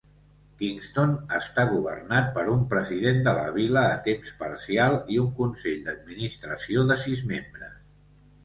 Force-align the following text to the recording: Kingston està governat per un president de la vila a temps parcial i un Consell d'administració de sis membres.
Kingston 0.59 1.11
està 1.39 1.65
governat 1.73 2.31
per 2.37 2.45
un 2.53 2.63
president 2.71 3.21
de 3.27 3.33
la 3.41 3.45
vila 3.59 3.83
a 3.91 3.99
temps 4.09 4.33
parcial 4.41 4.97
i 5.17 5.21
un 5.25 5.29
Consell 5.43 5.87
d'administració 5.91 6.89
de 6.93 6.99
sis 7.05 7.23
membres. 7.35 7.79